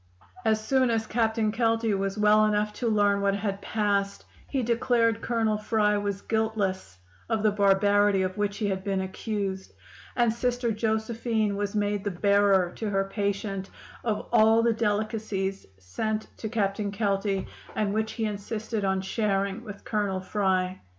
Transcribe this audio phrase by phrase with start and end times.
[0.43, 5.21] "As soon as Captain Kelty was well enough to learn what had passed, he declared
[5.21, 6.97] Colonel Fry was guiltless
[7.29, 9.73] of the barbarity of which he had been accused.
[10.15, 13.69] And Sister Josephine was made the bearer to her patient
[14.03, 17.45] of all the delicacies sent to Captain Kelty,
[17.75, 20.81] and which he insisted on sharing with Colonel Fry.